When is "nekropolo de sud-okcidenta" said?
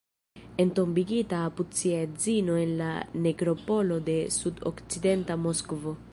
3.25-5.37